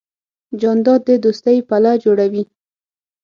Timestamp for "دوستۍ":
1.23-1.57